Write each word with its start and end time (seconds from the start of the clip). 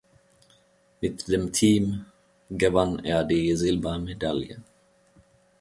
Mit 0.99 1.27
dem 1.27 1.51
Team 1.53 2.07
gewann 2.49 3.05
er 3.05 3.23
die 3.23 3.55
Silbermedaille. 3.55 4.63